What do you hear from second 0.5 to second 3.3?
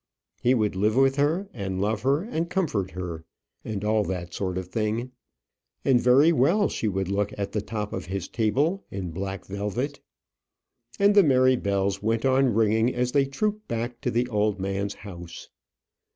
would live with her, and love her, and comfort her,